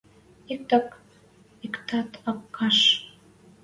иктӓт 1.67 2.11
ак 2.31 2.39
каш. 2.55 2.77